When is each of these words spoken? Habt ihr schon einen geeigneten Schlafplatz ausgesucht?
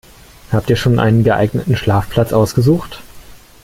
Habt 0.51 0.67
ihr 0.71 0.77
schon 0.77 0.97
einen 0.97 1.23
geeigneten 1.23 1.75
Schlafplatz 1.77 2.33
ausgesucht? 2.33 3.03